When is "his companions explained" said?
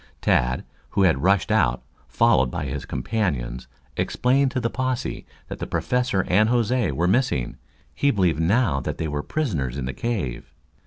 2.65-4.49